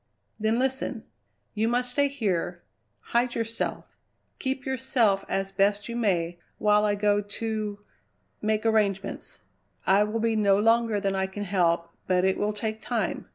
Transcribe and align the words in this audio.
"Then 0.39 0.57
listen! 0.57 1.03
You 1.53 1.67
must 1.67 1.91
stay 1.91 2.07
here, 2.07 2.63
hide 3.13 3.35
yourself, 3.35 3.95
keep 4.39 4.65
yourself 4.65 5.23
as 5.29 5.51
best 5.51 5.87
you 5.87 5.95
may, 5.95 6.39
while 6.57 6.85
I 6.85 6.95
go 6.95 7.21
to 7.21 7.79
make 8.41 8.65
arrangements. 8.65 9.41
I 9.85 10.03
will 10.05 10.19
be 10.19 10.35
no 10.35 10.57
longer 10.57 10.99
than 10.99 11.13
I 11.15 11.27
can 11.27 11.43
help, 11.43 11.91
but 12.07 12.25
it 12.25 12.39
will 12.39 12.51
take 12.51 12.81
time. 12.81 13.27